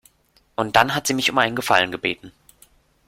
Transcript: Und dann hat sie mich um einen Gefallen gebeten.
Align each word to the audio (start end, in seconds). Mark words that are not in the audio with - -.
Und 0.55 0.75
dann 0.77 0.95
hat 0.95 1.05
sie 1.05 1.13
mich 1.13 1.29
um 1.29 1.37
einen 1.37 1.55
Gefallen 1.55 1.91
gebeten. 1.91 2.31